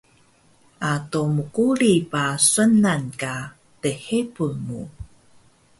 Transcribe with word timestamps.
ado 0.91 1.21
mquri 1.35 1.93
ba 2.11 2.25
sunan 2.51 3.03
ka 3.21 3.33
lhebun 3.81 4.55
mu 4.67 4.81